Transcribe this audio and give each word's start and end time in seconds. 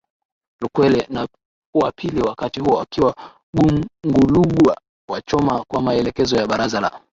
lukwele 0.61 1.07
wa 1.75 1.91
pili 1.91 2.21
wakati 2.21 2.59
huo 2.59 2.81
akiwa 2.81 3.15
Gungulugwa 4.03 4.77
wa 5.09 5.21
Choma 5.21 5.63
kwa 5.67 5.81
maelekezo 5.81 6.35
ya 6.35 6.47
Baraza 6.47 6.79
la 6.81 7.01